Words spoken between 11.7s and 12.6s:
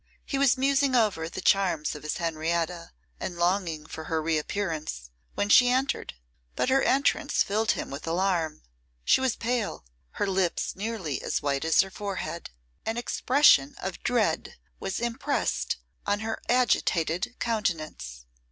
her forehead.